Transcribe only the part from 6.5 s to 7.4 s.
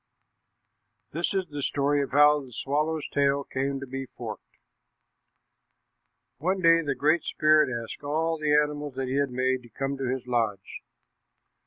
day the Great